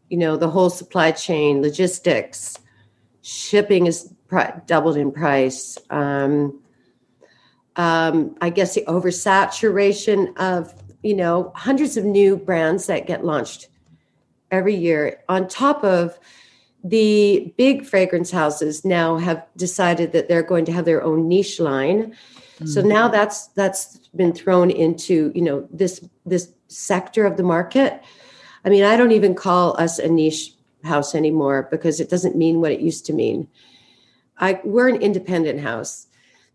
[0.10, 2.58] you know the whole supply chain logistics
[3.22, 4.14] shipping is
[4.68, 5.78] doubled in price.
[5.90, 6.60] Um,
[7.78, 13.68] um, i guess the oversaturation of you know hundreds of new brands that get launched
[14.52, 16.18] every year on top of
[16.84, 21.60] the big fragrance houses now have decided that they're going to have their own niche
[21.60, 22.12] line.
[22.56, 22.68] Mm-hmm.
[22.68, 28.02] so now that's that's been thrown into you know this this sector of the market
[28.66, 30.54] I mean, I don't even call us a niche
[30.84, 33.48] house anymore because it doesn't mean what it used to mean.
[34.38, 36.08] I we're an independent house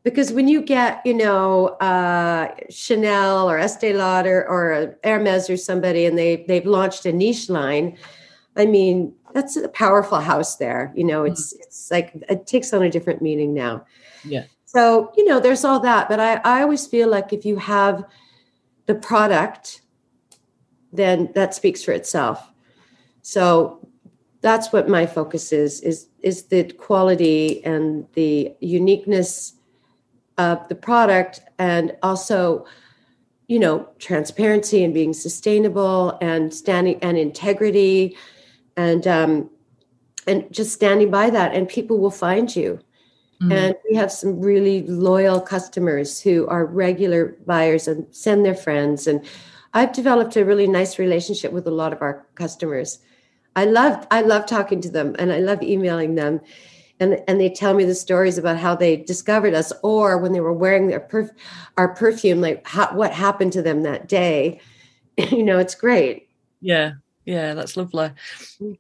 [0.03, 6.05] because when you get you know uh, Chanel or Estee Lauder or Hermes or somebody
[6.05, 7.97] and they they've launched a niche line,
[8.57, 10.93] I mean that's a powerful house there.
[10.95, 11.63] You know, it's mm-hmm.
[11.63, 13.85] it's like it takes on a different meaning now.
[14.25, 14.45] Yeah.
[14.73, 16.09] So, you know, there's all that.
[16.09, 18.05] But I, I always feel like if you have
[18.87, 19.83] the product,
[20.93, 22.51] then that speaks for itself.
[23.23, 23.87] So
[24.41, 29.55] that's what my focus is, is is the quality and the uniqueness
[30.39, 32.65] of the product and also
[33.49, 38.17] you know transparency and being sustainable and standing and integrity
[38.77, 39.51] and um
[40.27, 42.79] and just standing by that and people will find you
[43.43, 43.53] mm.
[43.53, 49.07] and we have some really loyal customers who are regular buyers and send their friends
[49.07, 49.25] and
[49.75, 52.99] i've developed a really nice relationship with a lot of our customers.
[53.57, 56.41] I love i love talking to them and i love emailing them.
[56.99, 60.41] And and they tell me the stories about how they discovered us or when they
[60.41, 61.35] were wearing their perf-
[61.77, 64.61] our perfume like what happened to them that day.
[65.17, 66.29] You know it's great.
[66.61, 66.93] Yeah
[67.25, 68.13] yeah that's lovely.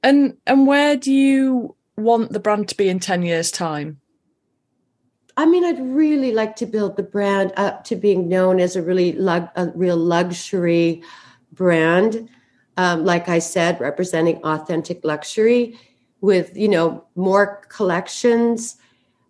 [0.02, 3.99] And and where do you want the brand to be in 10 years time
[5.40, 8.82] I mean, I'd really like to build the brand up to being known as a
[8.82, 11.02] really lug, a real luxury
[11.54, 12.28] brand.
[12.76, 15.78] Um, like I said, representing authentic luxury
[16.20, 18.76] with you know more collections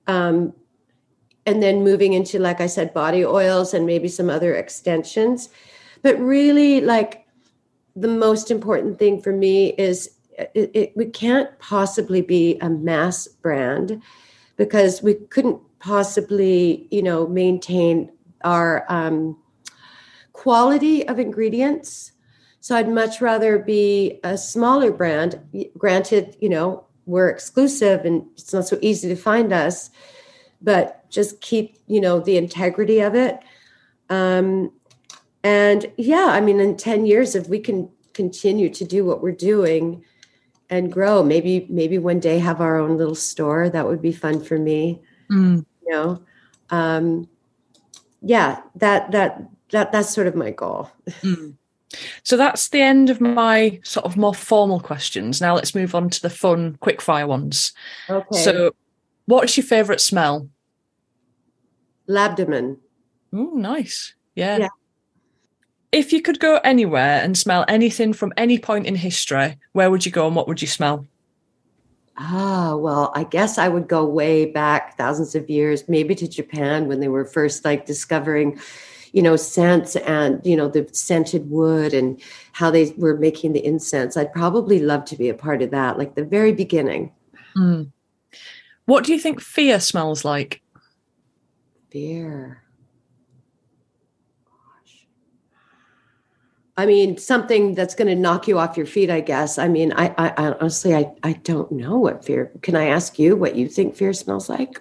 [0.08, 0.52] um,
[1.46, 5.48] and then moving into like i said body oils and maybe some other extensions
[6.02, 7.26] but really like
[7.96, 10.10] the most important thing for me is
[10.54, 14.02] it, it, we can't possibly be a mass brand
[14.56, 18.10] because we couldn't possibly you know maintain
[18.44, 19.36] our um,
[20.32, 22.12] quality of ingredients
[22.60, 25.40] so I'd much rather be a smaller brand.
[25.78, 29.90] Granted, you know, we're exclusive and it's not so easy to find us,
[30.60, 33.40] but just keep, you know, the integrity of it.
[34.10, 34.72] Um,
[35.42, 39.32] and yeah, I mean, in 10 years, if we can continue to do what we're
[39.32, 40.04] doing
[40.68, 44.44] and grow, maybe, maybe one day have our own little store, that would be fun
[44.44, 45.00] for me.
[45.30, 45.64] Mm.
[45.90, 46.22] You know,
[46.70, 47.28] um,
[48.22, 50.88] yeah, that, that, that, that's sort of my goal.
[51.22, 51.56] Mm.
[52.22, 55.40] So that's the end of my sort of more formal questions.
[55.40, 57.72] Now let's move on to the fun, quick fire ones.
[58.08, 58.38] Okay.
[58.38, 58.76] So,
[59.26, 60.48] what's your favourite smell?
[62.08, 62.76] Labdanum.
[63.32, 64.14] Oh, nice.
[64.36, 64.58] Yeah.
[64.58, 64.68] yeah.
[65.90, 70.06] If you could go anywhere and smell anything from any point in history, where would
[70.06, 71.08] you go and what would you smell?
[72.22, 76.86] Ah, well, I guess I would go way back thousands of years, maybe to Japan
[76.86, 78.60] when they were first like discovering
[79.12, 82.20] you know, scents and, you know, the scented wood and
[82.52, 84.16] how they were making the incense.
[84.16, 87.12] I'd probably love to be a part of that, like the very beginning.
[87.56, 87.90] Mm.
[88.86, 90.62] What do you think fear smells like?
[91.90, 92.62] Fear.
[96.76, 99.58] I mean, something that's going to knock you off your feet, I guess.
[99.58, 102.52] I mean, I, I, I, honestly, I, I don't know what fear.
[102.62, 104.80] Can I ask you what you think fear smells like?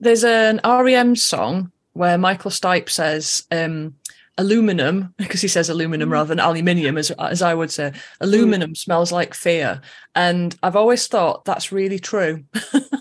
[0.00, 3.94] There's an REM song where Michael Stipe says um,
[4.38, 6.12] aluminum, because he says aluminum mm.
[6.12, 8.76] rather than aluminium, as, as I would say, aluminum mm.
[8.76, 9.80] smells like fear.
[10.14, 12.44] And I've always thought that's really true.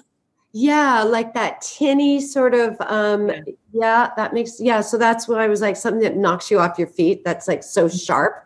[0.52, 3.41] yeah, like that tinny sort of, um, yeah.
[3.72, 4.82] yeah, that makes, yeah.
[4.82, 7.24] So that's what I was like, something that knocks you off your feet.
[7.24, 8.06] That's like so mm.
[8.06, 8.45] sharp.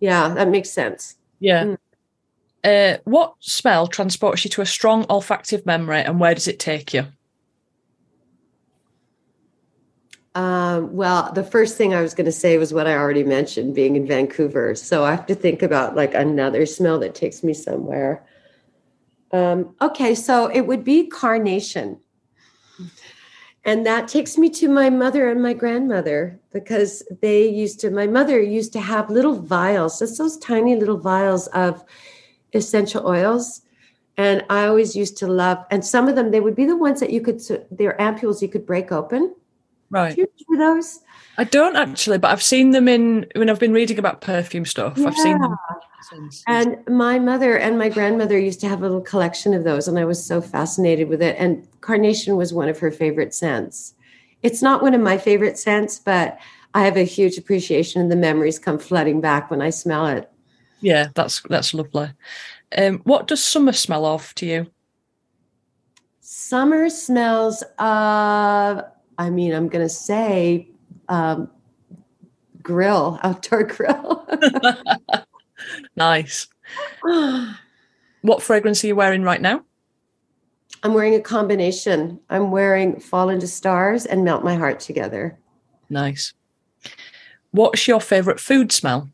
[0.00, 1.16] Yeah, that makes sense.
[1.40, 1.64] Yeah.
[1.64, 1.78] Mm.
[2.64, 6.94] Uh, what smell transports you to a strong olfactive memory and where does it take
[6.94, 7.06] you?
[10.34, 13.74] Um, well, the first thing I was going to say was what I already mentioned,
[13.74, 14.74] being in Vancouver.
[14.74, 18.24] So I have to think about like another smell that takes me somewhere.
[19.34, 21.98] Um, okay, so it would be carnation.
[23.64, 28.06] And that takes me to my mother and my grandmother because they used to, my
[28.06, 31.82] mother used to have little vials, just those tiny little vials of
[32.52, 33.62] essential oils.
[34.16, 37.00] And I always used to love, and some of them, they would be the ones
[37.00, 39.34] that you could, they're ampules you could break open
[39.94, 40.16] Right.
[40.16, 41.00] Do you remember those?
[41.38, 44.98] I don't actually, but I've seen them in when I've been reading about perfume stuff.
[44.98, 45.06] Yeah.
[45.06, 45.56] I've seen them.
[46.48, 49.96] And my mother and my grandmother used to have a little collection of those, and
[49.96, 51.36] I was so fascinated with it.
[51.38, 53.94] And carnation was one of her favorite scents.
[54.42, 56.38] It's not one of my favorite scents, but
[56.74, 60.28] I have a huge appreciation, and the memories come flooding back when I smell it.
[60.80, 62.10] Yeah, that's that's lovely.
[62.76, 64.66] Um, what does summer smell of to you?
[66.20, 68.82] Summer smells of
[69.18, 70.68] I mean, I'm going to say
[71.08, 71.50] um,
[72.62, 74.26] grill, outdoor grill.
[75.96, 76.48] nice.
[78.22, 79.64] what fragrance are you wearing right now?
[80.82, 82.20] I'm wearing a combination.
[82.28, 85.38] I'm wearing Fall into Stars and Melt My Heart together.
[85.88, 86.34] Nice.
[87.52, 89.08] What's your favorite food smell?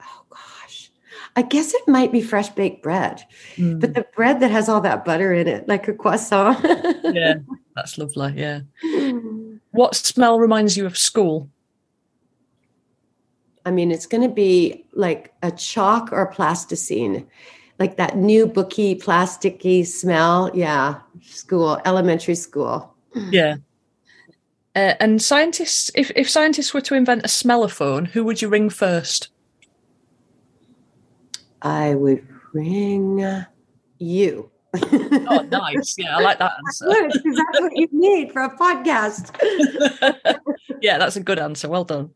[0.00, 0.90] Oh gosh.
[1.36, 3.22] I guess it might be fresh baked bread,
[3.56, 3.80] mm.
[3.80, 6.58] but the bread that has all that butter in it, like a croissant.
[7.04, 7.34] yeah,
[7.76, 8.34] that's lovely.
[8.36, 8.60] Yeah.
[9.70, 11.48] What smell reminds you of school?
[13.64, 17.26] I mean, it's going to be like a chalk or plasticine,
[17.78, 20.50] like that new booky, plasticky smell.
[20.52, 22.94] Yeah, school, elementary school.
[23.14, 23.56] Yeah.
[24.74, 28.70] Uh, and scientists, if, if scientists were to invent a smellophone, who would you ring
[28.70, 29.28] first?
[31.62, 33.44] I would ring
[33.98, 34.50] you.
[34.74, 35.96] oh, nice.
[35.98, 36.86] Yeah, I like that answer.
[36.86, 39.34] Good, because that's what you need for a podcast.
[40.80, 41.68] yeah, that's a good answer.
[41.68, 42.10] Well done.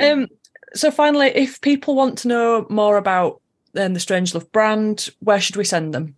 [0.00, 0.28] um,
[0.74, 3.40] so, finally, if people want to know more about
[3.76, 6.16] um, the Strangelove brand, where should we send them?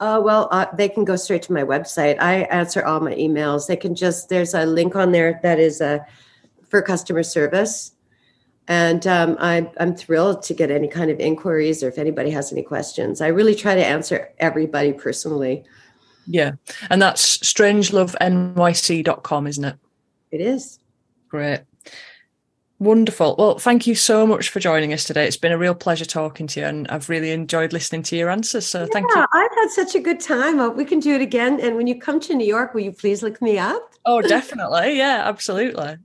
[0.00, 2.20] Uh, well, uh, they can go straight to my website.
[2.20, 3.68] I answer all my emails.
[3.68, 6.00] They can just, there's a link on there that is uh,
[6.68, 7.92] for customer service.
[8.68, 12.52] And um, I, I'm thrilled to get any kind of inquiries or if anybody has
[12.52, 13.20] any questions.
[13.20, 15.64] I really try to answer everybody personally.
[16.26, 16.52] Yeah.
[16.88, 19.76] And that's strangelovenyc.com, isn't it?
[20.30, 20.78] It is.
[21.28, 21.60] Great.
[22.78, 23.36] Wonderful.
[23.38, 25.26] Well, thank you so much for joining us today.
[25.26, 28.28] It's been a real pleasure talking to you, and I've really enjoyed listening to your
[28.28, 28.66] answers.
[28.66, 29.24] So, yeah, thank you.
[29.32, 30.76] I've had such a good time.
[30.76, 31.60] We can do it again.
[31.60, 33.92] And when you come to New York, will you please look me up?
[34.04, 34.98] Oh, definitely.
[34.98, 35.98] Yeah, absolutely.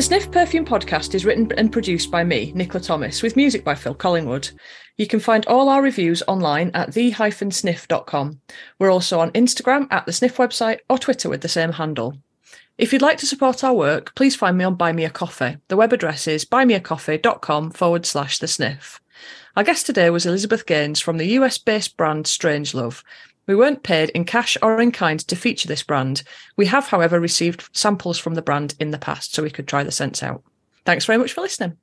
[0.00, 3.74] The Sniff Perfume podcast is written and produced by me, Nicola Thomas, with music by
[3.74, 4.48] Phil Collingwood.
[4.96, 8.40] You can find all our reviews online at the-sniff.com.
[8.78, 12.16] We're also on Instagram at the Sniff website or Twitter with the same handle.
[12.78, 15.58] If you'd like to support our work, please find me on Buy Me a Coffee.
[15.68, 19.02] The web address is buymeacoffee.com forward slash the sniff.
[19.54, 23.02] Our guest today was Elizabeth Gaynes from the US based brand Strangelove,
[23.46, 26.22] we weren't paid in cash or in kind to feature this brand.
[26.56, 29.82] We have, however, received samples from the brand in the past so we could try
[29.82, 30.42] the scents out.
[30.84, 31.76] Thanks very much for listening.